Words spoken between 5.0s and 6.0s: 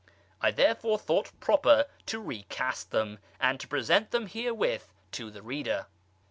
to the reader.